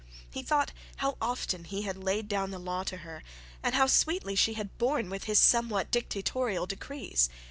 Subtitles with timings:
[0.27, 3.21] He thought how often he had laid down the law to her,
[3.61, 7.29] and how sweetly she had borne with somewhat dictatorial decrees.